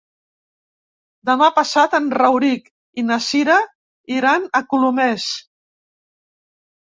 Demà 1.29 1.49
passat 1.57 1.91
en 1.97 2.07
Rauric 2.19 2.71
i 3.01 3.05
na 3.09 3.17
Cira 3.27 3.57
iran 4.15 4.47
a 4.61 4.61
Colomers. 4.73 5.27